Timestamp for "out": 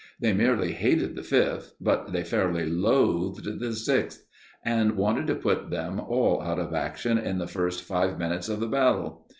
6.41-6.57